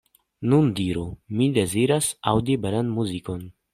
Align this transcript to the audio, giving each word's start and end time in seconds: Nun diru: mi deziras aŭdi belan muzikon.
Nun 0.53 0.69
diru: 0.79 1.03
mi 1.41 1.49
deziras 1.59 2.07
aŭdi 2.33 2.57
belan 2.65 2.91
muzikon. 2.99 3.45